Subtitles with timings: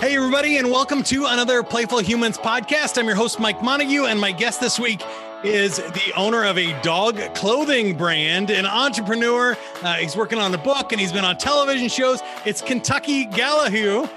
[0.00, 2.96] Hey, everybody, and welcome to another Playful Humans podcast.
[2.96, 5.02] I'm your host, Mike Montague, and my guest this week
[5.44, 9.58] is the owner of a dog clothing brand, an entrepreneur.
[9.82, 12.22] Uh, he's working on a book and he's been on television shows.
[12.46, 14.08] It's Kentucky Gallahue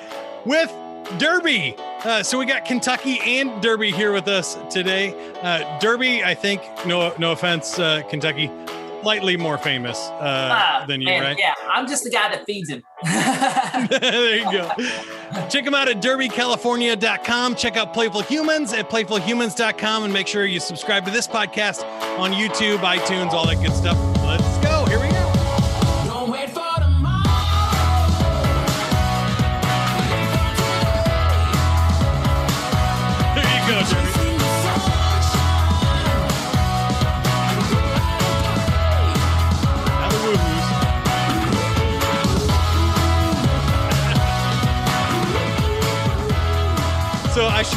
[0.45, 0.73] with
[1.19, 1.75] Derby.
[1.77, 5.13] Uh, so we got Kentucky and Derby here with us today.
[5.41, 8.49] Uh, Derby, I think, no, no offense, uh, Kentucky,
[9.03, 11.37] slightly more famous uh, than you, man, right?
[11.37, 12.81] Yeah, I'm just the guy that feeds him.
[13.03, 14.71] there you go.
[15.49, 17.55] Check them out at derbycalifornia.com.
[17.55, 21.83] Check out Playful Humans at playfulhumans.com and make sure you subscribe to this podcast
[22.17, 23.97] on YouTube, iTunes, all that good stuff.
[24.23, 24.62] Let's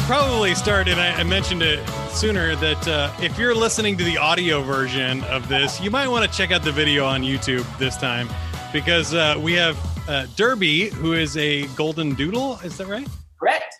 [0.07, 4.17] probably start, and I, I mentioned it sooner that uh, if you're listening to the
[4.17, 7.97] audio version of this, you might want to check out the video on YouTube this
[7.97, 8.29] time
[8.71, 12.57] because uh, we have uh, Derby, who is a golden doodle.
[12.63, 13.05] Is that right?
[13.37, 13.75] Correct.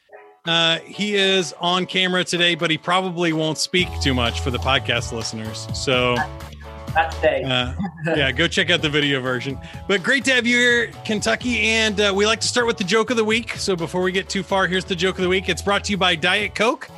[0.46, 4.60] Uh, he is on camera today, but he probably won't speak too much for the
[4.60, 5.66] podcast listeners.
[5.74, 6.18] So,
[6.98, 7.44] Not today.
[7.44, 7.74] uh,
[8.08, 9.60] yeah, go check out the video version.
[9.88, 11.60] But great to have you here, Kentucky.
[11.60, 13.52] And uh, we like to start with the joke of the week.
[13.54, 15.48] So before we get too far, here's the joke of the week.
[15.48, 16.90] It's brought to you by Diet Coke.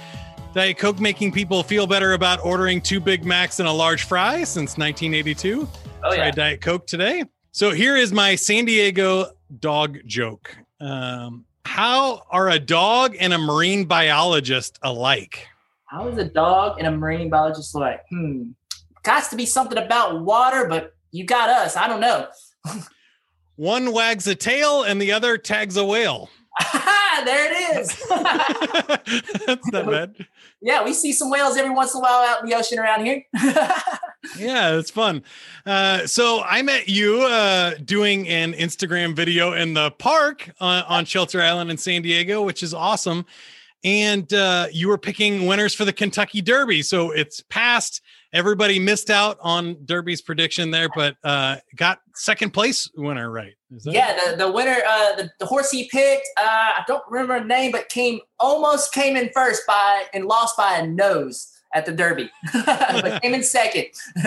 [0.53, 4.45] Diet Coke making people feel better about ordering two Big Macs and a large fry
[4.45, 5.67] since 1982.
[6.05, 6.31] oh Try.
[6.31, 7.25] Diet Coke today.
[7.51, 10.55] So here is my San Diego dog joke.
[10.79, 15.45] Um, how are a dog and a marine biologist alike?
[15.87, 18.05] How is a dog and a marine biologist alike?
[18.09, 18.51] Hmm.
[19.03, 21.75] Got to be something about water, but you got us.
[21.75, 22.27] I don't know.
[23.55, 26.29] One wags a tail and the other tags a whale.
[27.25, 27.97] there it is.
[29.45, 30.27] That's not bad.
[30.61, 33.05] yeah, we see some whales every once in a while out in the ocean around
[33.05, 33.23] here.
[34.37, 35.23] Yeah, it's fun.
[35.65, 41.05] Uh, so I met you uh, doing an Instagram video in the park uh, on
[41.05, 43.25] Shelter Island in San Diego, which is awesome.
[43.83, 46.81] And uh, you were picking winners for the Kentucky Derby.
[46.81, 48.01] So it's past.
[48.31, 53.53] Everybody missed out on Derby's prediction there, but uh, got second place winner right.
[53.83, 57.45] Yeah, the, the winner, uh, the, the horse he picked, uh, I don't remember the
[57.45, 61.91] name, but came almost came in first by and lost by a nose at the
[61.91, 63.85] Derby, but came in second.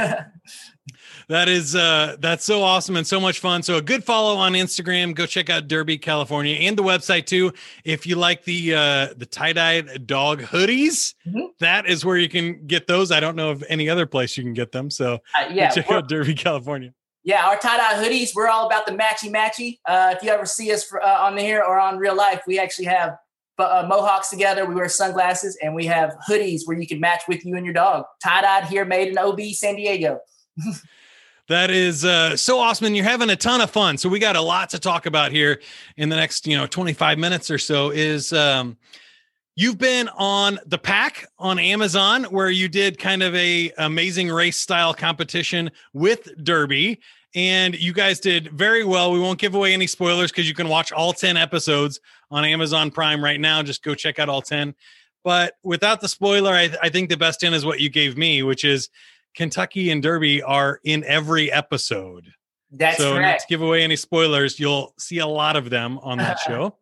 [1.28, 3.62] That is uh that's so awesome and so much fun.
[3.62, 5.14] So a good follow on Instagram.
[5.14, 7.52] Go check out Derby, California, and the website too.
[7.84, 11.48] If you like the uh the tie-dyed dog hoodies, Mhm.
[11.60, 13.10] that is where you can get those.
[13.12, 14.90] I don't know of any other place you can get them.
[14.90, 16.92] So Uh, yeah, check out Derby, California.
[17.24, 19.78] Yeah, our tie dye hoodies, we're all about the matchy matchy.
[19.86, 22.58] Uh, if you ever see us for, uh, on here or on real life, we
[22.58, 23.16] actually have
[23.58, 24.64] uh, mohawks together.
[24.66, 27.74] We wear sunglasses and we have hoodies where you can match with you and your
[27.74, 28.06] dog.
[28.20, 30.18] Tie dyed here, made in OB San Diego.
[31.48, 33.98] That is uh, so awesome, and you're having a ton of fun.
[33.98, 35.60] So we got a lot to talk about here
[35.96, 37.90] in the next, you know, 25 minutes or so.
[37.90, 38.76] Is um,
[39.56, 44.56] you've been on the Pack on Amazon, where you did kind of a amazing race
[44.56, 47.00] style competition with Derby,
[47.34, 49.10] and you guys did very well.
[49.10, 51.98] We won't give away any spoilers because you can watch all 10 episodes
[52.30, 53.62] on Amazon Prime right now.
[53.62, 54.74] Just go check out all 10.
[55.24, 58.42] But without the spoiler, I, I think the best in is what you gave me,
[58.42, 58.90] which is
[59.34, 62.32] Kentucky and Derby are in every episode.
[62.70, 66.18] That's so not to give away any spoilers, you'll see a lot of them on
[66.18, 66.76] that show.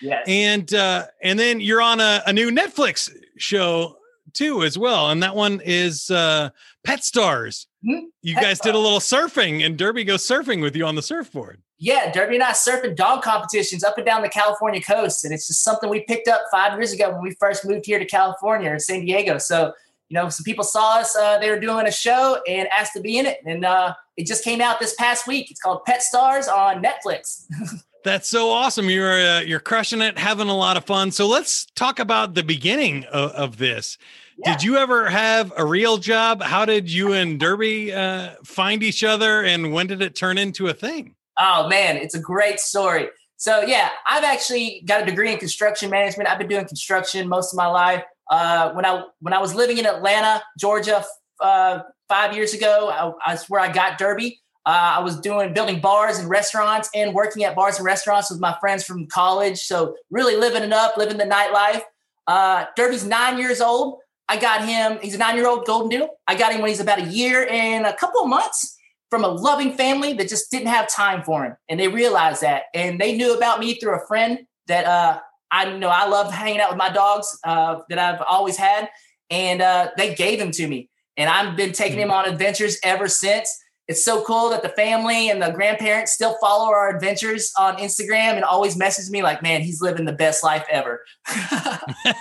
[0.00, 0.24] Yes.
[0.26, 3.96] And uh, and then you're on a, a new Netflix show
[4.32, 5.10] too as well.
[5.10, 6.50] And that one is uh
[6.82, 7.66] Pet Stars.
[7.86, 8.04] Mhm.
[8.22, 11.02] You Pet guys did a little surfing and Derby goes surfing with you on the
[11.02, 11.62] surfboard.
[11.78, 15.24] yeah, Derby and I surfing dog competitions up and down the California coast.
[15.24, 17.98] And it's just something we picked up five years ago when we first moved here
[17.98, 19.36] to California or San Diego.
[19.38, 19.72] So,
[20.14, 23.00] you know, some people saw us, uh, they were doing a show and asked to
[23.00, 23.38] be in it.
[23.44, 25.50] And uh, it just came out this past week.
[25.50, 27.46] It's called Pet Stars on Netflix.
[28.04, 28.88] That's so awesome.
[28.88, 31.10] You're uh, you're crushing it, having a lot of fun.
[31.10, 33.98] So let's talk about the beginning of, of this.
[34.36, 34.52] Yeah.
[34.52, 36.42] Did you ever have a real job?
[36.42, 40.68] How did you and Derby uh, find each other, and when did it turn into
[40.68, 41.14] a thing?
[41.40, 43.08] Oh man, it's a great story.
[43.36, 46.28] So yeah, I've actually got a degree in construction management.
[46.28, 48.04] I've been doing construction most of my life.
[48.30, 51.04] Uh, when I when I was living in Atlanta, Georgia,
[51.40, 54.40] uh, five years ago, I, that's where I got Derby.
[54.66, 58.40] Uh, I was doing building bars and restaurants and working at bars and restaurants with
[58.40, 59.58] my friends from college.
[59.58, 61.82] So really living it up, living the nightlife.
[62.26, 63.98] Uh, Derby's nine years old.
[64.26, 64.98] I got him.
[65.02, 66.08] He's a nine-year-old golden doodle.
[66.26, 68.74] I got him when he's about a year and a couple of months
[69.10, 72.64] from a loving family that just didn't have time for him, and they realized that,
[72.74, 75.20] and they knew about me through a friend that uh,
[75.50, 78.88] I you know I love hanging out with my dogs uh, that I've always had,
[79.30, 83.08] and uh, they gave them to me, and I've been taking them on adventures ever
[83.08, 83.60] since.
[83.86, 88.34] It's so cool that the family and the grandparents still follow our adventures on Instagram
[88.34, 91.04] and always message me like, "Man, he's living the best life ever."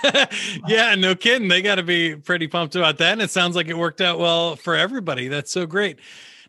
[0.67, 1.47] yeah, no kidding.
[1.47, 3.13] They got to be pretty pumped about that.
[3.13, 5.29] And it sounds like it worked out well for everybody.
[5.29, 5.99] That's so great.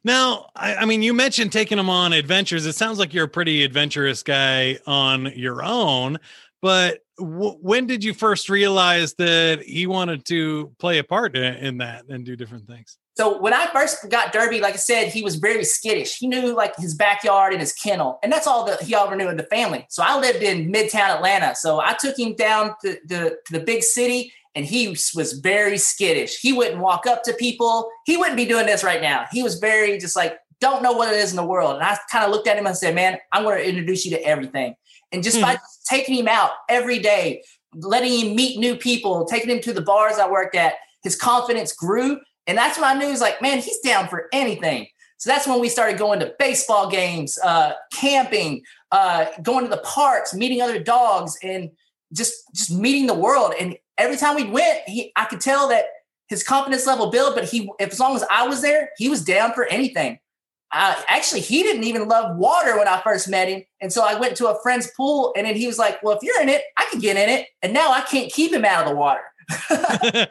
[0.04, 2.66] Now, I, I mean, you mentioned taking them on adventures.
[2.66, 6.18] It sounds like you're a pretty adventurous guy on your own.
[6.64, 11.76] But w- when did you first realize that he wanted to play a part in,
[11.76, 12.96] that and do different things?
[13.18, 16.16] So when I first got Derby, like I said, he was very skittish.
[16.16, 19.28] He knew like his backyard and his kennel, and that's all that he ever knew
[19.28, 19.84] in the family.
[19.90, 21.54] So I lived in Midtown Atlanta.
[21.54, 25.76] So I took him down to, to, to the big city, and he was very
[25.76, 26.38] skittish.
[26.40, 27.90] He wouldn't walk up to people.
[28.06, 29.26] He wouldn't be doing this right now.
[29.30, 31.74] He was very just like don't know what it is in the world.
[31.74, 34.12] And I kind of looked at him and said, "Man, I'm going to introduce you
[34.12, 34.76] to everything."
[35.12, 35.58] And just by
[35.88, 37.42] taking him out every day,
[37.74, 41.72] letting him meet new people, taking him to the bars I worked at, his confidence
[41.72, 42.20] grew.
[42.46, 44.86] And that's when I knew, was like, man, he's down for anything.
[45.18, 48.62] So that's when we started going to baseball games, uh, camping,
[48.92, 51.70] uh, going to the parks, meeting other dogs, and
[52.12, 53.54] just just meeting the world.
[53.58, 55.86] And every time we went, he I could tell that
[56.28, 57.34] his confidence level built.
[57.34, 60.18] But he, if as long as I was there, he was down for anything.
[60.74, 64.18] Uh, actually, he didn't even love water when I first met him, and so I
[64.18, 66.62] went to a friend's pool, and then he was like, "Well, if you're in it,
[66.76, 69.22] I can get in it." And now I can't keep him out of the water.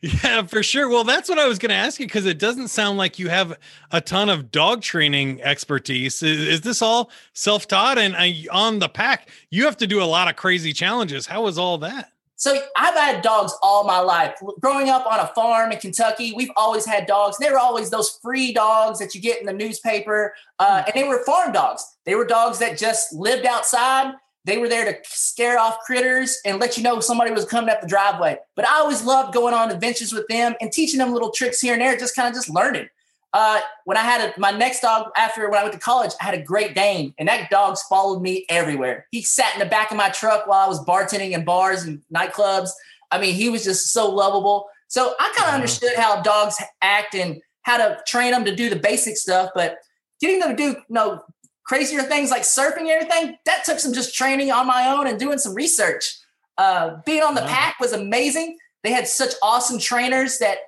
[0.00, 0.88] yeah, for sure.
[0.88, 3.28] Well, that's what I was going to ask you because it doesn't sound like you
[3.28, 3.58] have
[3.90, 6.22] a ton of dog training expertise.
[6.22, 7.98] Is, is this all self taught?
[7.98, 11.26] And uh, on the pack, you have to do a lot of crazy challenges.
[11.26, 12.10] How was all that?
[12.36, 14.34] So I've had dogs all my life.
[14.60, 17.38] Growing up on a farm in Kentucky, we've always had dogs.
[17.38, 21.08] They were always those free dogs that you get in the newspaper, uh, and they
[21.08, 21.84] were farm dogs.
[22.04, 24.14] They were dogs that just lived outside.
[24.44, 27.80] They were there to scare off critters and let you know somebody was coming up
[27.80, 28.36] the driveway.
[28.56, 31.72] But I always loved going on adventures with them and teaching them little tricks here
[31.72, 32.88] and there, just kind of just learning.
[33.34, 36.24] Uh, when I had a, my next dog after when I went to college, I
[36.24, 39.06] had a Great Dane, and that dog's followed me everywhere.
[39.10, 42.00] He sat in the back of my truck while I was bartending in bars and
[42.14, 42.70] nightclubs.
[43.10, 44.68] I mean, he was just so lovable.
[44.86, 45.54] So I kind of Mhm.
[45.54, 49.78] understood how dogs act and how to train them to do the basic stuff, but
[50.20, 51.24] getting them to do you know
[51.66, 55.18] crazier things like surfing and everything that took some just training on my own and
[55.18, 56.16] doing some research.
[56.56, 57.48] Uh, being on the Wow.
[57.48, 58.58] pack was amazing.
[58.84, 60.58] They had such awesome trainers that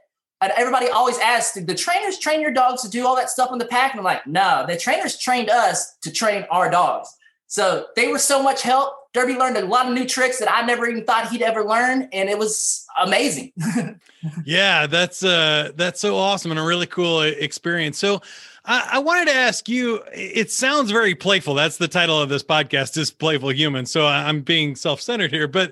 [0.42, 3.58] everybody always asks, did the trainers train your dogs to do all that stuff in
[3.58, 3.92] the pack?
[3.92, 7.14] And I'm like, no, the trainers trained us to train our dogs.
[7.46, 8.92] So they were so much help.
[9.14, 12.08] Derby learned a lot of new tricks that I never even thought he'd ever learn.
[12.12, 13.52] And it was amazing.
[14.44, 17.96] Yeah, that's uh that's so awesome and a really cool e- experience.
[17.96, 18.22] So
[18.64, 21.54] I, wanted to ask you, it sounds very playful.
[21.54, 23.86] That's the title of this podcast is playful human.
[23.86, 25.70] So I'm being self-centered here, but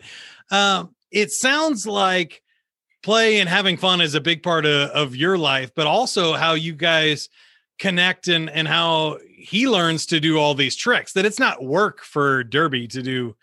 [0.53, 2.44] um it sounds like
[3.05, 6.55] play and having fun is a big part of, of your life, but also how
[6.55, 7.29] you guys
[7.79, 11.13] connect and and how he learns to do all these tricks.
[11.13, 13.37] That it's not work for Derby to do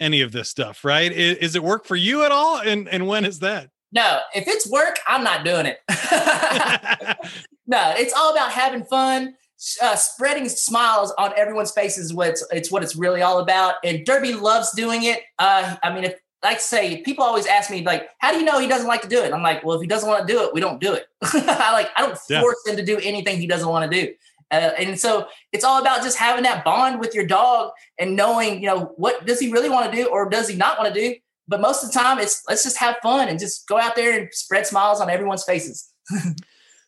[0.00, 1.10] any of this stuff, right?
[1.10, 2.58] Is, is it work for you at all?
[2.58, 3.70] And and when is that?
[3.94, 5.78] no, if it's work, I'm not doing it.
[7.66, 9.34] no, it's all about having fun.
[9.80, 13.76] Uh, spreading smiles on everyone's faces what it's, it's what it's really all about.
[13.84, 15.20] And Derby loves doing it.
[15.38, 18.60] Uh, I mean, if like say, people always ask me like, "How do you know
[18.60, 20.42] he doesn't like to do it?" I'm like, "Well, if he doesn't want to do
[20.44, 22.40] it, we don't do it." I like I don't Yeah.
[22.40, 24.12] force him to do anything he doesn't want to do.
[24.50, 28.60] Uh, and so it's all about just having that bond with your dog and knowing,
[28.62, 31.00] you know, what does he really want to do or does he not want to
[31.00, 31.16] do?
[31.48, 34.16] But most of the time, it's let's just have fun and just go out there
[34.18, 35.90] and spread smiles on everyone's faces.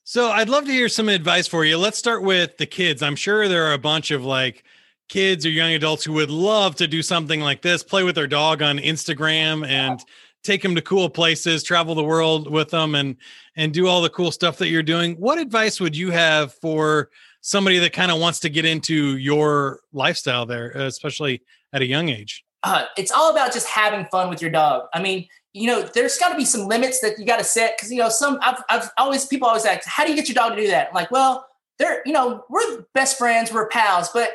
[0.09, 1.77] So I'd love to hear some advice for you.
[1.79, 3.03] Let's start with the kids.
[3.03, 4.63] I'm sure there are a bunch of like
[5.09, 8.27] kids or young adults who would love to do something like this, play with their
[8.27, 10.01] dog on Instagram and
[10.43, 13.17] take them to cool places, travel the world with them and
[13.57, 15.15] and do all the cool stuff that you're doing.
[15.17, 17.11] What advice would you have for
[17.41, 22.09] somebody that kind of wants to get into your lifestyle there, especially at a young
[22.09, 22.45] age?
[22.67, 24.89] uh, it's all about just having fun with your dog.
[24.93, 27.77] I mean, you know, there's got to be some limits that you got to set
[27.77, 30.35] because you know, some I've, I've always people always ask, how do you get your
[30.35, 30.89] dog to do that?
[30.89, 31.47] I'm like, well,
[31.79, 34.33] they're you know, we're best friends, we're pals, but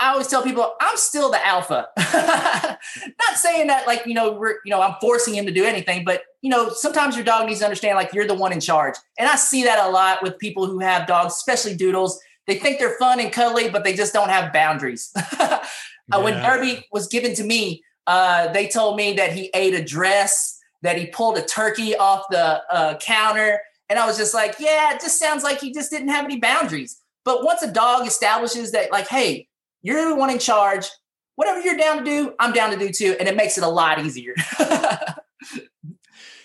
[0.00, 1.88] I always tell people I'm still the alpha.
[1.98, 6.04] Not saying that like you know we're you know I'm forcing him to do anything,
[6.04, 8.96] but you know sometimes your dog needs to understand like you're the one in charge,
[9.18, 12.20] and I see that a lot with people who have dogs, especially doodles.
[12.46, 15.12] They think they're fun and cuddly, but they just don't have boundaries.
[16.12, 16.56] Uh, when Yeah.
[16.56, 20.98] Derby was given to me, uh, they told me that he ate a dress, that
[20.98, 23.58] he pulled a turkey off the uh, counter.
[23.88, 26.38] And I was just like, yeah, it just sounds like he just didn't have any
[26.38, 27.00] boundaries.
[27.24, 29.48] But once a dog establishes that, like, hey,
[29.84, 30.88] you're the one in charge,
[31.36, 33.14] whatever you're down to do, I'm down to do too.
[33.20, 34.34] And it makes it a lot easier.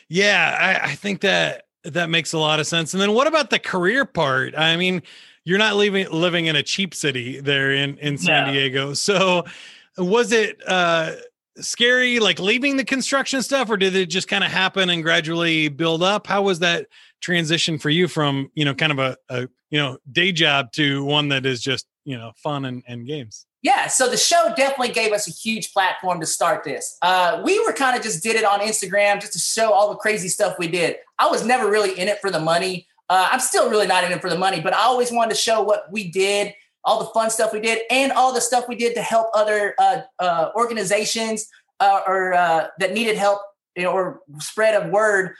[0.09, 2.93] Yeah, I, I think that that makes a lot of sense.
[2.93, 4.57] And then what about the career part?
[4.57, 5.03] I mean,
[5.45, 8.51] you're not living living in a cheap city there in in San No.
[8.51, 8.93] Diego.
[8.95, 9.45] So
[9.97, 11.13] was it uh
[11.57, 15.67] scary like leaving the construction stuff or did it just kind of happen and gradually
[15.67, 16.25] build up?
[16.25, 16.87] How was that
[17.21, 21.03] transition for you from, you know, kind of a, a you know, day job to
[21.03, 23.45] one that is just, you know, fun and, and games?
[23.61, 26.97] Yeah, so the show definitely gave us a huge platform to start this.
[27.03, 29.95] Uh, we were kind of just did it on Instagram just to show all the
[29.95, 30.95] crazy stuff we did.
[31.19, 32.87] I was never really in it for the money.
[33.09, 35.35] Uh, I'm still really not in it for the money, but I always wanted to
[35.35, 38.75] show what we did, all the fun stuff we did, and all the stuff we
[38.75, 41.47] did to help other uh, uh, organizations
[41.79, 43.39] uh, or uh, that needed help
[43.75, 45.35] you know, or spread of word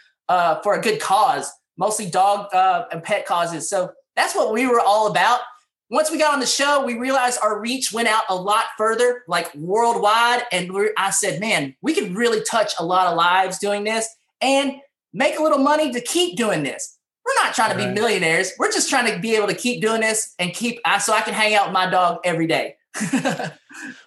[0.63, 2.47] for a good cause, mostly dog
[2.91, 3.67] and pet causes.
[3.67, 5.39] So that's what we were all about
[5.89, 9.23] once we got on the show, we realized our reach went out a lot further,
[9.27, 10.43] like worldwide.
[10.51, 14.07] And we're, I said, man, we could really touch a lot of lives doing this
[14.41, 14.73] and
[15.13, 16.97] make a little money to keep doing this.
[17.25, 17.93] We're not trying to Right.
[17.93, 18.53] be millionaires.
[18.59, 21.21] We're just trying to be able to keep doing this and keep, I so I
[21.21, 22.75] can hang out with my dog every day.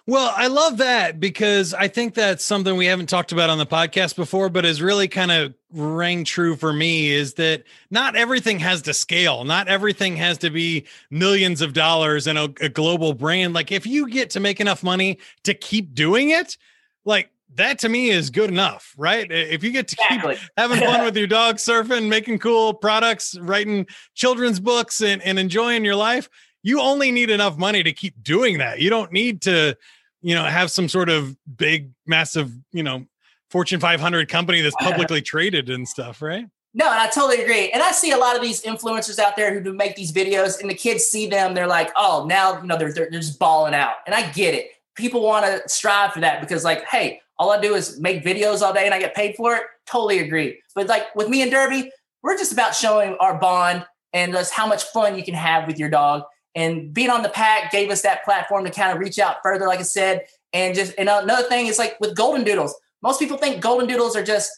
[0.05, 3.65] Well, I love that because I think that's something we haven't talked about on the
[3.65, 8.59] podcast before, but is really kind of rang true for me is that not everything
[8.59, 9.45] has to scale.
[9.45, 13.53] Not everything has to be millions of dollars and a, a global brand.
[13.53, 16.57] Like if you get to make enough money to keep doing it,
[17.05, 19.31] like that to me is good enough, right?
[19.31, 20.21] If you get to keep
[20.57, 25.85] having fun with your dog surfing, making cool products, writing children's books and, and enjoying
[25.85, 26.29] your life,
[26.63, 28.79] you only need enough money to keep doing that.
[28.79, 29.77] You don't need to,
[30.21, 33.05] you know, have some sort of big, massive, you know,
[33.49, 36.47] Fortune 500 company that's publicly traded and stuff, right?
[36.73, 37.69] No, and I totally agree.
[37.69, 40.59] And I see a lot of these influencers out there who do make these videos,
[40.59, 41.53] and the kids see them.
[41.53, 44.55] They're like, "Oh, now you know they're they're, they're just balling out." And I get
[44.55, 44.71] it.
[44.95, 48.61] People want to strive for that because, like, hey, all I do is make videos
[48.61, 49.63] all day and I get paid for it.
[49.85, 50.61] Totally agree.
[50.75, 51.91] But like with me and Derby,
[52.21, 55.77] we're just about showing our bond and just how much fun you can have with
[55.77, 56.23] your dog.
[56.55, 59.67] And being on the pack gave us that platform to kind of reach out further,
[59.67, 60.25] like I said.
[60.53, 62.75] And just and another thing is like with golden doodles.
[63.01, 64.51] Most people think golden doodles are just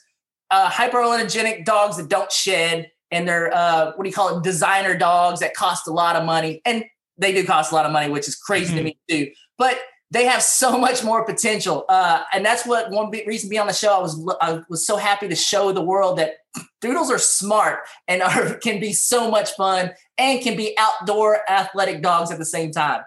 [0.52, 4.44] uh, hyperallergenic dogs that don't shed, and they're uh, what do you call it?
[4.44, 6.84] Designer dogs that cost a lot of money, and
[7.18, 9.32] they do cost a lot of money, which is crazy to me too.
[9.58, 9.80] But
[10.12, 13.74] they have so much more potential, uh, and that's what one reason being on the
[13.74, 13.98] show.
[13.98, 16.36] I was I was so happy to show the world that
[16.82, 22.02] doodles are smart and are can be so much fun and can be outdoor athletic
[22.02, 23.02] dogs at the same time.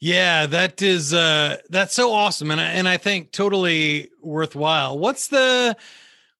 [0.00, 4.98] Yeah, that is uh that's so awesome and I, and I think totally worthwhile.
[4.98, 5.76] What's the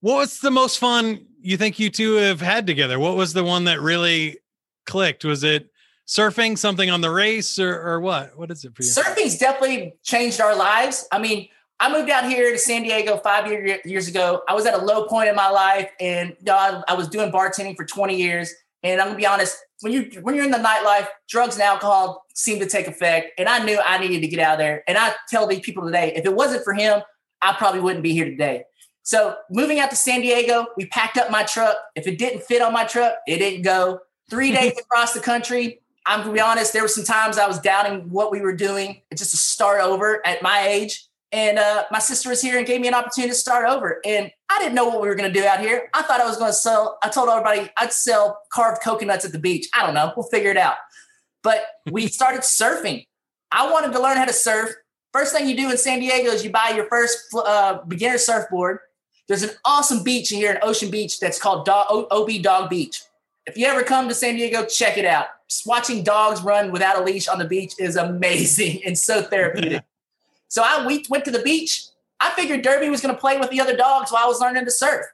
[0.01, 2.99] what's the most fun you think you two have had together?
[2.99, 4.39] What was the one that really
[4.85, 5.25] clicked?
[5.25, 5.71] Was it
[6.07, 8.37] surfing, something on the race or or what?
[8.37, 8.91] What is it for you?
[8.91, 11.07] Surfing's definitely changed our lives.
[11.13, 11.49] I mean,
[11.81, 14.43] I moved out here to San Diego five year, years ago.
[14.49, 17.09] I was at a low point in my life, and you know, I, I was
[17.09, 18.53] doing bartending for 20 years.
[18.85, 22.25] And I'm gonna be honest, when you when you're in the nightlife, drugs and alcohol
[22.35, 23.33] seem to take effect.
[23.39, 24.83] And I knew I needed to get out of there.
[24.89, 27.03] And I tell these people today, if it wasn't for him,
[27.41, 28.65] I probably wouldn't be here today.
[29.03, 31.77] So moving out to San Diego, we packed up my truck.
[31.97, 34.01] If it didn't fit on my truck, it didn't go.
[34.31, 35.82] Three days across the country.
[36.07, 39.03] I'm gonna be honest, there were some times I was doubting what we were doing,
[39.15, 41.07] just to start over at my age.
[41.33, 44.03] And uh, my sister was here and gave me an opportunity to start over.
[44.05, 45.89] And I didn't know what we were going to do out here.
[45.95, 46.99] I thought I was going to sell.
[47.03, 49.67] I told everybody I'd sell carved coconuts at the beach.
[49.75, 50.13] I don't know.
[50.15, 50.75] We'll figure it out.
[51.43, 53.07] But we started surfing.
[53.51, 54.75] I wanted to learn how to surf.
[55.15, 58.79] First thing you do in San Diego is you buy your first uh, beginner surfboard.
[59.29, 63.03] There's an awesome beach here in Ocean Beach that's called Dog, OB Dog Beach.
[63.47, 65.27] If you ever come to San Diego, check it out.
[65.49, 69.83] Just watching dogs run without a leash on the beach is amazing and so therapeutic.
[70.49, 71.85] so I we went to the beach.
[72.21, 74.65] I figured Derby was going to play with the other dogs while I was learning
[74.65, 75.07] to surf.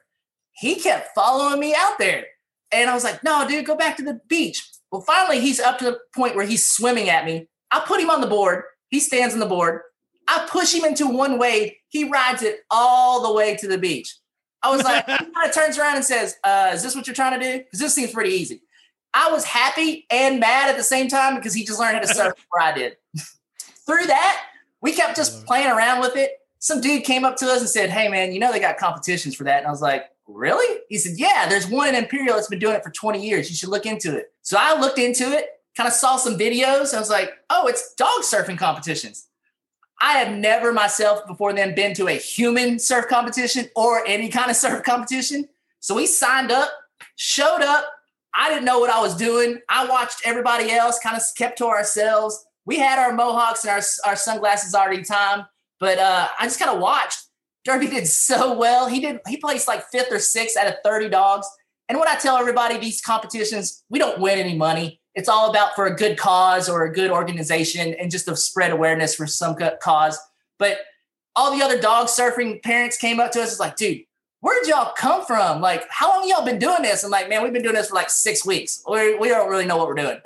[0.51, 2.25] He kept following me out there.
[2.71, 4.63] And I was like, no, dude, go back to the beach.
[4.91, 7.47] Well, finally, he's up to the point where he's swimming at me.
[7.71, 8.63] I put him on the board.
[8.89, 9.81] He stands on the board.
[10.27, 11.71] I push him into one wave.
[11.87, 14.15] He rides it all the way to the beach.
[14.61, 17.15] I was like, he kind of turns around and says, uh, Is this what you're
[17.15, 17.57] trying to do?
[17.59, 18.61] Because this seems pretty easy.
[19.13, 22.07] I was happy and mad at the same time because he just learned how to
[22.07, 22.97] surf before I did.
[23.85, 24.43] Through that,
[24.81, 26.31] we kept just playing around with it.
[26.59, 29.35] Some dude came up to us and said, Hey, man, you know they got competitions
[29.35, 29.59] for that.
[29.59, 30.81] And I was like, Really?
[30.89, 33.49] He said, Yeah, there's one in Imperial that's been doing it for 20 years.
[33.49, 34.31] You should look into it.
[34.43, 36.93] So I looked into it, kind of saw some videos.
[36.93, 39.28] I was like, Oh, it's dog surfing competitions.
[40.01, 44.49] I have never myself before then been to a human surf competition or any kind
[44.49, 45.47] of surf competition.
[45.79, 46.69] So we signed up,
[47.15, 47.85] showed up.
[48.33, 49.59] I didn't know what I was doing.
[49.69, 52.45] I watched everybody else, kind of kept to ourselves.
[52.65, 55.45] we had our mohawks and our our sunglasses already timed,
[55.79, 57.25] but uh, I just kind of watched.
[57.65, 58.87] Derby did so well.
[58.87, 59.19] He did.
[59.27, 61.47] He placed like fifth or sixth out of thirty dogs.
[61.89, 64.98] And what I tell everybody, these competitions, we don't win any money.
[65.15, 68.71] It's all about for a good cause or a good organization and just to spread
[68.71, 70.17] awareness for some cause.
[70.57, 70.79] But
[71.35, 73.51] all the other dog surfing parents came up to us.
[73.51, 74.03] It's like, dude,
[74.41, 75.61] where did y'all come from?
[75.61, 77.03] Like, how long y'all been doing this?
[77.03, 78.83] I'm like, man, we've been doing this for like six weeks.
[78.87, 80.17] We, we don't really know what we're doing.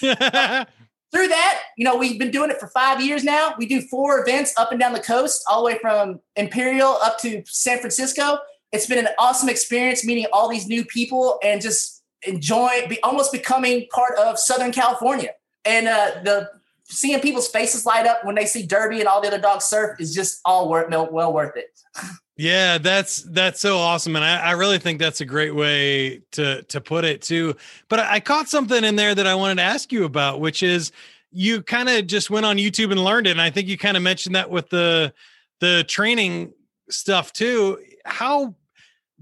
[1.12, 3.54] Through that, you know, we've been doing it for five years now.
[3.58, 7.18] We do four events up and down the coast, all the way from Imperial up
[7.20, 8.38] to San Francisco.
[8.72, 13.32] It's been an awesome experience meeting all these new people and just enjoying, be almost
[13.32, 15.30] becoming part of Southern California.
[15.64, 16.50] And uh, the
[16.84, 20.00] seeing people's faces light up when they see Derby and all the other dogs surf
[20.00, 21.80] is just all worth well worth it.
[22.36, 26.62] Yeah, that's that's so awesome, and I, I really think that's a great way to
[26.62, 27.54] to put it too.
[27.90, 30.62] But I, I caught something in there that I wanted to ask you about, which
[30.62, 30.90] is
[31.30, 33.94] you kind of just went on YouTube and learned it, and I think you kind
[33.94, 35.12] of mentioned that with the
[35.60, 36.54] the training
[36.88, 37.78] stuff too.
[38.06, 38.54] How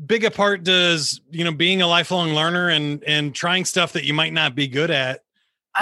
[0.06, 4.04] big a part does you know being a lifelong learner and and trying stuff that
[4.04, 5.22] you might not be good at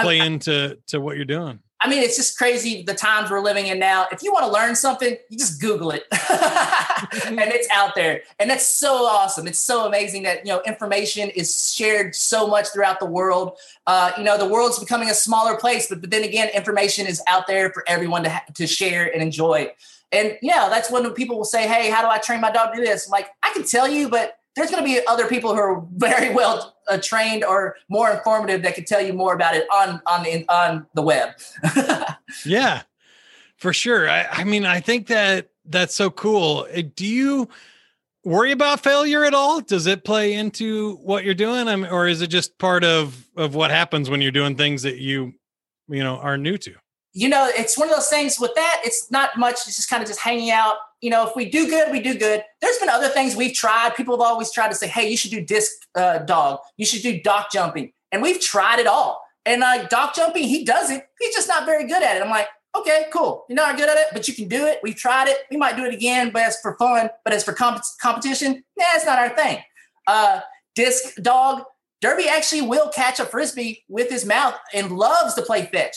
[0.00, 1.61] play I, into to what you're doing?
[1.78, 4.06] I mean, it's just crazy the times we're living in now.
[4.11, 8.49] If you want to learn something, you just Google it, and it's out there, and
[8.49, 9.46] that's so awesome.
[9.46, 13.58] It's so amazing that you know information is shared so much throughout the world.
[13.87, 17.23] Uh, you know, the world's becoming a smaller place, but, but then again, information is
[17.26, 19.70] out there for everyone to ha- to share and enjoy.
[20.12, 22.78] And yeah, that's when people will say, "Hey, how do I train my dog to
[22.78, 25.54] do this?" I'm like, I can tell you, but there's going to be other people
[25.54, 29.54] who are very well uh, trained or more informative that can tell you more about
[29.54, 31.30] it on on the on the web.
[32.44, 32.82] yeah,
[33.56, 34.08] for sure.
[34.08, 36.66] I, I mean, I think that that's so cool.
[36.75, 37.48] Uh, Do you
[38.25, 39.60] worry about failure at all?
[39.60, 43.28] Does it play into what you're doing, I mean, or is it just part of
[43.36, 45.34] of what happens when you're doing things that you
[45.88, 46.75] you know are new to?
[47.16, 50.02] You know, it's one of those things with that, it's not much, it's just kind
[50.02, 50.76] of just hanging out.
[51.00, 52.44] You know, if we do good, we do good.
[52.61, 53.94] There's been other things we've tried.
[53.94, 57.00] People have always tried to say, hey, you should do disc uh, dog, you should
[57.00, 57.92] do dock jumping.
[58.12, 59.22] And we've tried it all.
[59.46, 61.09] And like dock jumping, he does it.
[61.18, 62.22] He's just not very good at it.
[62.22, 63.46] I'm like, okay, cool.
[63.48, 64.81] You're not good at it, but you can do it.
[64.83, 65.38] We've tried it.
[65.50, 68.90] We might do it again, but as for fun, but as for comp- competition, yeah,
[68.94, 69.61] it's not our thing.
[70.07, 70.40] Uh,
[70.74, 71.62] disc dog,
[72.02, 75.96] Derby actually will catch a frisbee with his mouth and loves to play fetch.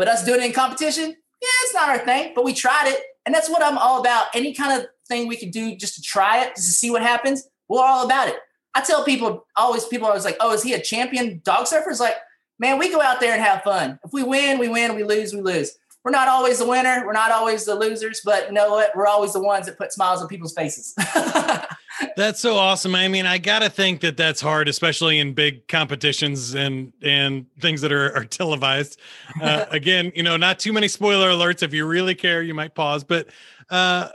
[0.00, 2.32] But us doing it in competition, yeah, it's not our thing.
[2.34, 4.28] But we tried it, and that's what I'm all about.
[4.32, 7.02] Any kind of thing we can do just to try it, just to see what
[7.02, 8.36] happens, we're all about it.
[8.74, 12.00] I tell people always, people always like, "Oh, is he a champion dog surfer?" It's
[12.00, 12.16] like,
[12.58, 13.98] man, we go out there and have fun.
[14.02, 14.96] If we win, we win.
[14.96, 15.76] We lose, we lose.
[16.04, 17.02] We're not always the winner.
[17.04, 18.96] We're not always the losers, but know what?
[18.96, 20.94] We're always the ones that put smiles on people's faces.
[22.16, 22.94] That's so awesome.
[22.94, 27.82] I mean, I gotta think that that's hard, especially in big competitions and and things
[27.82, 28.98] that are, are televised.
[29.40, 31.62] Uh, again, you know, not too many spoiler alerts.
[31.62, 33.04] If you really care, you might pause.
[33.04, 33.28] But
[33.68, 34.08] uh,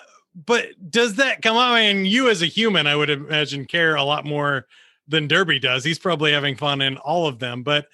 [0.45, 1.73] but does that come out?
[1.73, 4.65] I mean, you as a human, I would imagine care a lot more
[5.07, 5.83] than Derby does.
[5.83, 7.61] He's probably having fun in all of them.
[7.61, 7.87] But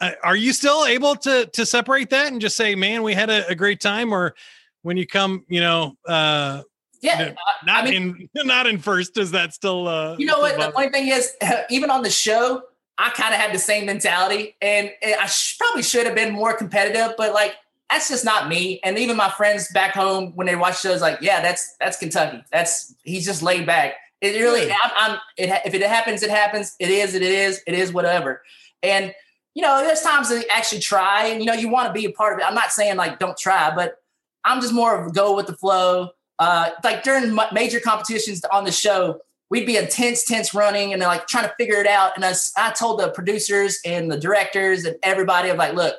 [0.00, 3.30] uh, are you still able to to separate that and just say, "Man, we had
[3.30, 4.12] a, a great time"?
[4.12, 4.34] Or
[4.82, 6.62] when you come, you know, uh,
[7.00, 7.32] yeah,
[7.64, 9.88] not I mean, in not in first, does that still?
[9.88, 10.56] uh You know what?
[10.56, 11.34] The funny thing is,
[11.70, 12.62] even on the show,
[12.98, 16.32] I kind of had the same mentality, and and I sh- probably should have been
[16.32, 17.54] more competitive, but like
[17.90, 18.80] that's just not me.
[18.82, 22.42] And even my friends back home when they watch shows, like, yeah, that's that's Kentucky.
[22.50, 23.94] That's he's just laid back.
[24.20, 26.74] It really, I'm, I'm it, if it happens, it happens.
[26.80, 28.42] It is, it is, it is, whatever.
[28.82, 29.14] And
[29.54, 32.10] you know, there's times you actually try, and you know, you want to be a
[32.10, 32.44] part of it.
[32.44, 33.96] I'm not saying like don't try, but
[34.44, 36.10] I'm just more of go with the flow.
[36.38, 41.00] Uh, like during ma- major competitions on the show, we'd be intense, tense running, and
[41.02, 42.12] like trying to figure it out.
[42.16, 45.94] And i told the producers and the directors and everybody, I'm like, look,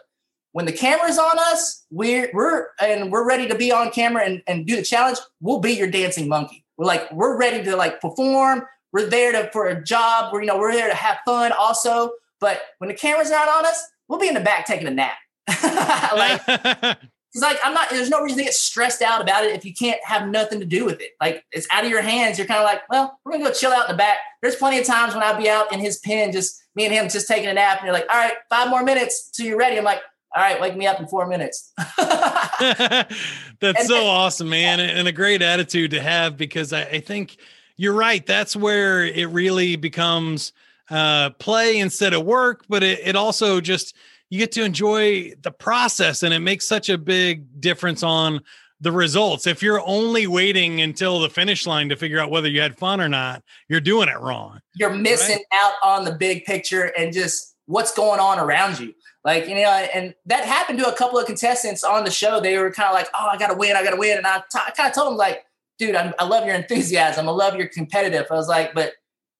[0.51, 4.41] when the camera's on us, we're we're and we're ready to be on camera and,
[4.47, 5.17] and do the challenge.
[5.39, 6.65] We'll be your dancing monkey.
[6.77, 8.63] We're like we're ready to like perform.
[8.91, 10.31] We're there to for a job.
[10.31, 12.11] We're you know we're there to have fun also.
[12.39, 15.17] But when the camera's not on us, we'll be in the back taking a nap.
[15.47, 16.41] like
[17.33, 17.89] it's like I'm not.
[17.89, 20.65] There's no reason to get stressed out about it if you can't have nothing to
[20.65, 21.11] do with it.
[21.21, 22.37] Like it's out of your hands.
[22.37, 24.17] You're kind of like, well, we're gonna go chill out in the back.
[24.41, 27.09] There's plenty of times when I'll be out in his pen, just me and him
[27.09, 29.77] just taking a nap, and you're like, all right, five more minutes till you're ready.
[29.77, 30.01] I'm like,
[30.35, 31.71] all right, wake me up in four minutes.
[31.97, 33.13] That's
[33.61, 37.37] And- so awesome, man, and and a great attitude to have because I, I think
[37.77, 38.25] you're right.
[38.25, 40.53] That's where it really becomes
[40.89, 43.95] uh, play instead of work, but it, it also just
[44.29, 48.41] you get to enjoy the process, and it makes such a big difference on
[48.81, 49.47] the results.
[49.47, 52.99] If you're only waiting until the finish line to figure out whether you had fun
[52.99, 54.59] or not, you're doing it wrong.
[54.75, 58.93] you're missing out on the big picture and just what's going on around you.
[59.23, 62.39] Like, you know, and that happened to a couple of contestants on the show.
[62.39, 63.75] They were kind of like, oh, I got to win.
[63.75, 64.17] I got to win.
[64.17, 65.45] And I, t- I kind of told them, like,
[65.79, 67.27] dude, I'm, I love your enthusiasm.
[67.27, 68.27] I love your competitive.
[68.29, 68.93] I was like, but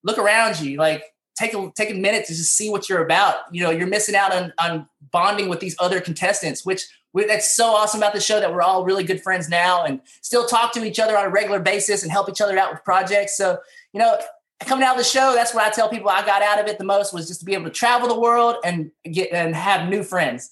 [0.04, 0.78] look around you.
[0.78, 1.04] Like,
[1.38, 3.36] take a, take a minute to just see what you're about.
[3.52, 7.56] You know, you're missing out on, on bonding with these other contestants, which we, that's
[7.56, 10.74] so awesome about the show that we're all really good friends now and still talk
[10.74, 13.38] to each other on a regular basis and help each other out with projects.
[13.38, 13.58] So,
[13.94, 14.20] you know,
[14.62, 16.78] coming out of the show, that's what I tell people I got out of it
[16.78, 19.90] the most was just to be able to travel the world and get and have
[19.90, 20.52] new friends.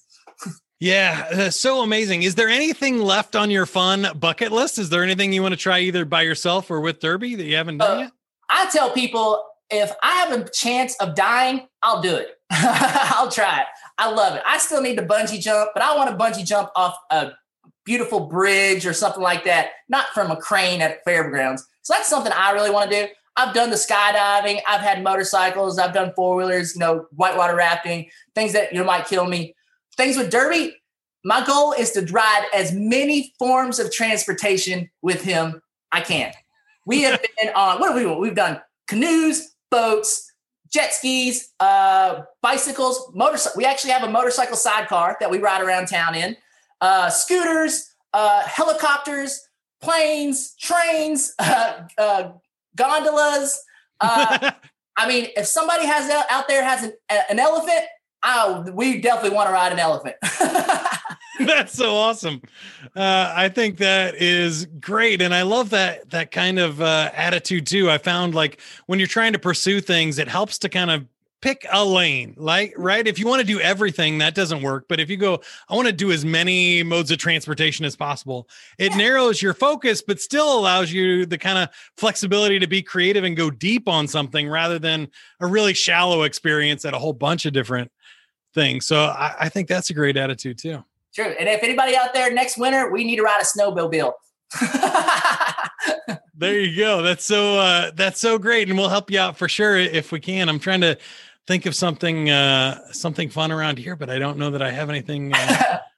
[0.80, 2.24] Yeah, uh, so amazing.
[2.24, 4.78] Is there anything left on your fun bucket list?
[4.78, 7.56] Is there anything you want to try either by yourself or with Derby that you
[7.56, 8.12] haven't done Uh, yet?
[8.50, 12.28] I tell people if I have a chance of dying, I'll do it.
[12.50, 13.66] I'll try it.
[13.98, 14.42] I love it.
[14.46, 17.32] I still need to bungee jump, but I want to bungee jump off a
[17.84, 21.66] beautiful bridge or something like that, not from a crane at fairgrounds.
[21.82, 23.12] So that's something I really want to do.
[23.36, 24.60] I've done the skydiving.
[24.66, 25.78] I've had motorcycles.
[25.78, 26.74] I've done four wheelers.
[26.74, 29.54] You know, whitewater rafting, things that you know might kill me.
[29.96, 30.76] Things with Derby.
[31.24, 36.32] My goal is to ride as many forms of transportation with him I can.
[36.86, 40.30] We have been on what have we we've done canoes, boats,
[40.72, 43.58] jet skis, uh, bicycles, motorcycle.
[43.58, 46.36] We actually have a motorcycle sidecar that we ride around town in.
[46.80, 49.40] Uh, scooters, uh, helicopters,
[49.80, 52.32] planes, trains, uh, uh,
[52.76, 53.62] gondolas.
[54.00, 54.52] Uh,
[54.96, 56.92] I mean, if somebody has out there has an,
[57.30, 57.84] an elephant,
[58.22, 60.14] oh, we definitely want to ride an elephant.
[61.46, 62.42] That's so awesome.
[62.94, 67.66] Uh, I think that is great, and I love that that kind of uh, attitude
[67.66, 67.90] too.
[67.90, 71.06] I found like when you're trying to pursue things, it helps to kind of
[71.42, 73.06] pick a lane, like right.
[73.06, 74.86] If you want to do everything, that doesn't work.
[74.88, 78.48] But if you go, I want to do as many modes of transportation as possible,
[78.78, 78.96] it Yeah.
[78.96, 81.68] narrows your focus, but still allows you the kind of
[81.98, 85.08] flexibility to be creative and go deep on something rather than
[85.40, 87.90] a really shallow experience at a whole bunch of different
[88.54, 88.86] things.
[88.86, 90.82] So I, I think that's a great attitude too.
[91.14, 91.34] True.
[91.38, 94.12] And if anybody out there next winter, we need to ride a snowmobile.
[96.36, 97.00] There you go.
[97.00, 100.18] That's so uh that's so great and we'll help you out for sure if we
[100.18, 100.48] can.
[100.48, 100.98] I'm trying to
[101.46, 104.90] think of something uh something fun around here, but I don't know that I have
[104.90, 105.78] anything uh,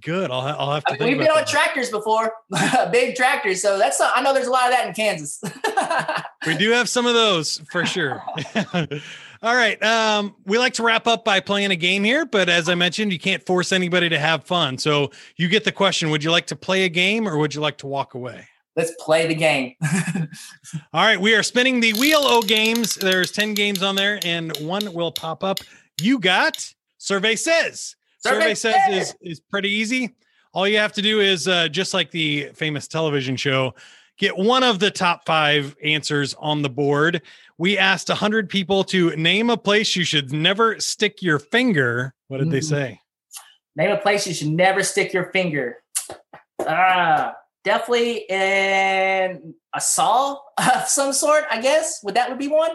[0.00, 0.30] good.
[0.30, 1.46] I'll I'll have to I mean, think we've been on that.
[1.46, 2.32] tractors before,
[2.92, 3.62] big tractors.
[3.62, 5.40] So that's I know there's a lot of that in Kansas.
[6.46, 8.22] We do have some of those for sure.
[9.42, 9.82] All right.
[9.82, 13.12] Um, we like to wrap up by playing a game here, but as I mentioned,
[13.12, 14.78] you can't force anybody to have fun.
[14.78, 17.60] So you get the question: Would you like to play a game or would you
[17.60, 18.46] like to walk away?
[18.74, 19.74] Let's play the game.
[20.94, 22.94] All right, we are spinning the wheel O games.
[22.94, 25.58] There's 10 games on there, and one will pop up.
[26.00, 27.96] You got survey says.
[28.20, 30.14] Survey, Survey says is is pretty easy.
[30.52, 33.74] All you have to do is uh, just like the famous television show,
[34.18, 37.22] get one of the top five answers on the board.
[37.56, 42.14] We asked 100 people to name a place you should never stick your finger.
[42.28, 42.64] What did they Mm.
[42.68, 43.00] say?
[43.76, 45.82] Name a place you should never stick your finger.
[46.66, 51.44] Ah, definitely in a saw of some sort.
[51.50, 52.72] I guess would that would be one.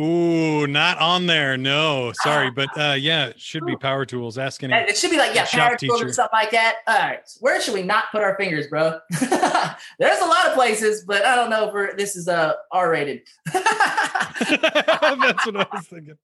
[0.00, 1.58] Ooh, not on there.
[1.58, 4.38] No, sorry, but uh, yeah, it should be power tools.
[4.38, 4.72] Ask any.
[4.72, 6.76] It should be like yeah, power tools or something like that.
[6.86, 8.98] All right, where should we not put our fingers, bro?
[9.20, 12.90] There's a lot of places, but I don't know if we're, this is uh, R
[12.90, 13.22] rated.
[13.52, 16.16] That's what I was thinking.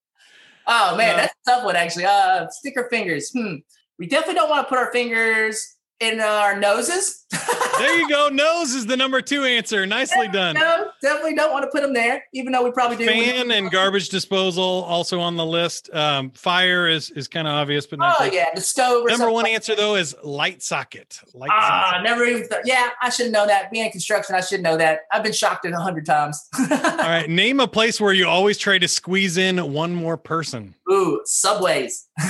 [0.67, 2.07] Oh man, Uh, that's a tough one actually.
[2.07, 3.31] Uh, sticker fingers.
[3.31, 3.57] Hmm.
[3.99, 7.25] We definitely don't want to put our fingers in our noses.
[7.79, 8.31] There you go.
[8.31, 9.85] Nose is the number two answer.
[9.85, 10.55] Nicely done.
[10.55, 13.05] no, definitely don't want to put them there, even though we probably do.
[13.05, 15.91] Fan and garbage disposal also on the list.
[15.93, 19.05] Um, fire is is kind of obvious, but not Oh yeah, the stove.
[19.07, 21.21] Number one answer though is light socket.
[21.35, 22.05] Light Ah, socket.
[22.05, 22.49] never even.
[22.49, 23.71] Th- yeah, I should know that.
[23.71, 25.01] Being in construction, I should know that.
[25.13, 26.43] I've been shocked in a hundred times.
[26.59, 27.29] All right.
[27.29, 30.75] Name a place where you always try to squeeze in one more person.
[30.91, 32.09] Ooh, subways.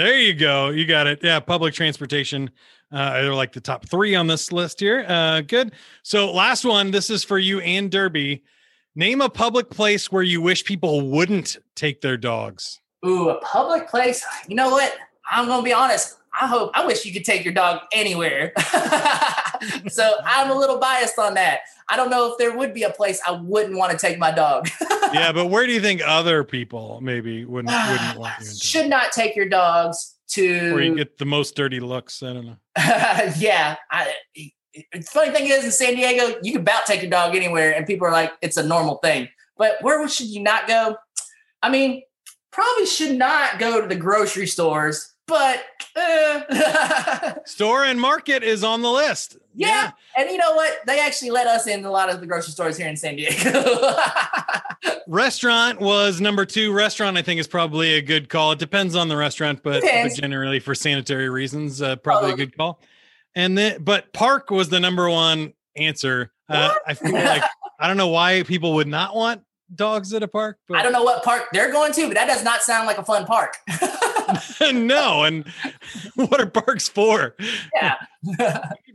[0.00, 0.70] There you go.
[0.70, 1.18] You got it.
[1.22, 2.48] Yeah, public transportation.
[2.90, 5.04] Uh, they're like the top three on this list here.
[5.06, 5.72] Uh, good.
[6.04, 6.90] So, last one.
[6.90, 8.42] This is for you and Derby.
[8.94, 12.80] Name a public place where you wish people wouldn't take their dogs.
[13.04, 14.24] Ooh, a public place.
[14.48, 14.90] You know what?
[15.30, 16.16] I'm gonna be honest.
[16.32, 18.54] I hope I wish you could take your dog anywhere.
[19.88, 21.60] so I'm a little biased on that.
[21.88, 24.30] I don't know if there would be a place I wouldn't want to take my
[24.30, 24.68] dog.
[25.12, 28.46] Yeah, but where do you think other people maybe wouldn't ah, wouldn't want you?
[28.46, 28.54] to?
[28.54, 32.22] Should not take your dogs to Where you get the most dirty looks?
[32.22, 32.56] I don't know.
[33.36, 33.74] yeah.
[33.90, 34.14] I,
[34.92, 37.86] the funny thing is, in San Diego, you can about take your dog anywhere, and
[37.86, 39.28] people are like, it's a normal thing.
[39.56, 40.96] But where should you not go?
[41.62, 42.02] I mean,
[42.52, 45.64] probably should not go to the grocery stores, but
[45.96, 49.38] uh, Store and market is on the list.
[49.54, 49.92] Yeah.
[50.16, 50.78] and you know what?
[50.86, 53.64] They actually let us in a lot of the grocery stores here in San Diego.
[55.06, 56.72] restaurant was number two.
[56.72, 58.52] Restaurant, I think, is probably a good call.
[58.52, 62.36] It depends on the restaurant, but, but generally for sanitary reasons, uh, probably a Oh.
[62.36, 62.80] good call.
[63.34, 66.32] And then, but park was the number one answer.
[66.48, 67.42] Uh, I feel like
[67.78, 70.92] I don't know why people would not want dogs at a park, but I don't
[70.92, 73.54] know what park they're going to, but that does not sound like a fun park.
[74.72, 75.24] no.
[75.24, 75.46] And
[76.14, 77.36] what are parks for?
[77.74, 77.94] yeah.
[78.22, 78.36] You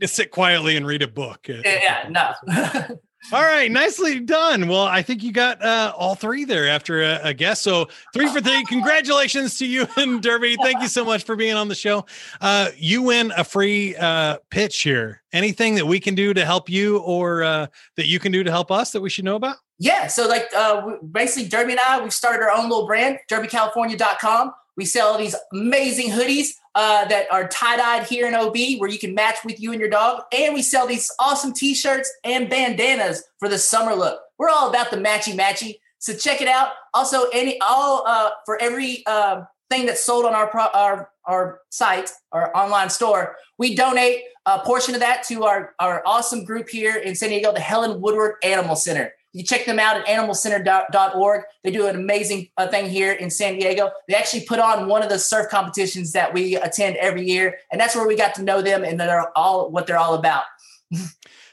[0.02, 1.48] to sit quietly and read a book.
[1.48, 2.32] yeah, no.
[3.32, 4.68] All right, nicely done.
[4.68, 7.60] Well, I think you got uh, all three there after a, a guess.
[7.60, 8.62] So three for three.
[8.66, 10.56] Congratulations to you and Derby.
[10.62, 12.06] Thank you so much for being on the show.
[12.40, 15.22] Uh, you win a free uh, pitch here.
[15.32, 18.50] Anything that we can do to help you, or uh, that you can do to
[18.50, 19.56] help us that we should know about?
[19.80, 24.52] Yeah, so like uh, basically, Derby and I, we've started our own little brand, derbycalifornia.com.
[24.76, 28.98] We sell these amazing hoodies uh, that are tie dyed here in OB, where you
[28.98, 30.22] can match with you and your dog.
[30.32, 34.20] And we sell these awesome t shirts and bandanas for the summer look.
[34.38, 35.76] We're all about the matchy matchy.
[35.98, 36.72] So check it out.
[36.92, 41.60] Also, any all uh, for every uh, thing that's sold on our pro- our our
[41.70, 46.68] site, our online store, we donate a portion of that to our our awesome group
[46.68, 49.12] here in San Diego, the Helen Woodward Animal Center.
[49.32, 51.42] You check them out at animalcenter.org.
[51.62, 53.90] They do an amazing uh, thing here in San Diego.
[54.08, 57.80] They actually put on one of the surf competitions that we attend every year, and
[57.80, 60.44] that's where we got to know them and they're all what they're all about.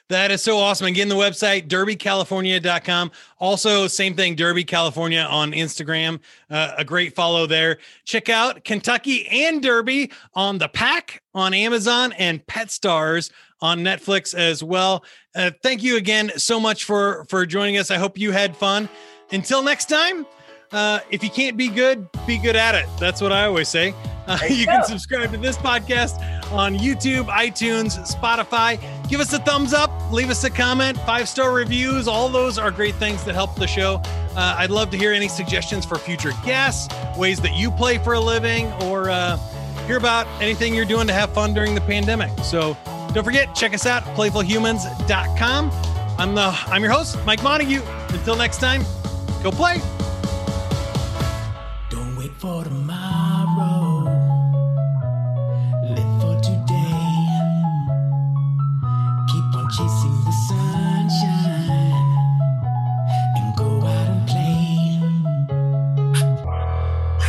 [0.09, 0.85] That is so awesome.
[0.85, 3.11] Again, the website, derbycalifornia.com.
[3.39, 6.19] Also, same thing, Derby California on Instagram.
[6.49, 7.79] Uh, a great follow there.
[8.03, 13.31] Check out Kentucky and Derby on the pack on Amazon and Pet Stars
[13.63, 15.03] on Netflix as well.
[15.33, 17.89] Uh, thank you again so much for for joining us.
[17.89, 18.89] I hope you had fun.
[19.31, 20.27] Until next time,
[20.73, 22.85] uh, if you can't be good, be good at it.
[22.99, 23.95] That's what I always say.
[24.27, 26.21] Uh, you can subscribe to this podcast
[26.51, 28.79] on YouTube, iTunes, Spotify.
[29.09, 32.07] Give us a thumbs up, leave us a comment, five star reviews.
[32.07, 34.01] All those are great things that help the show.
[34.35, 38.13] Uh, I'd love to hear any suggestions for future guests, ways that you play for
[38.13, 39.37] a living, or uh,
[39.87, 42.31] hear about anything you're doing to have fun during the pandemic.
[42.43, 42.77] So
[43.13, 45.71] don't forget, check us out, playfulhumans.com.
[46.17, 47.81] I'm the I'm your host, Mike Montague.
[48.09, 48.81] Until next time,
[49.43, 49.77] go play.
[51.89, 54.05] Don't wait for tomorrow.
[55.89, 57.27] Live for today.
[59.29, 62.09] Keep on chasing the sunshine
[63.37, 64.99] and go out and play.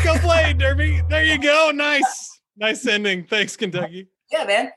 [0.03, 1.03] Go play, Derby.
[1.11, 1.73] There you go.
[1.75, 2.41] Nice.
[2.57, 3.25] Nice ending.
[3.25, 4.09] Thanks, Kentucky.
[4.31, 4.71] Yeah, man.